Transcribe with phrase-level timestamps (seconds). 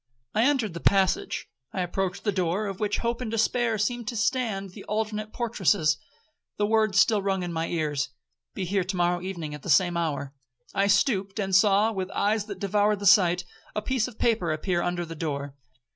[0.33, 1.47] I entered the passage.
[1.71, 5.99] I approached the door, of which hope and despair seemed to stand the alternate portresses.
[6.57, 8.09] The words still rung in my ears.
[8.55, 10.33] 'Be here to morrow evening at the same hour.'
[10.73, 13.43] I stooped, and saw, with eyes that devoured the sight,
[13.75, 15.53] a piece of paper appear under the door.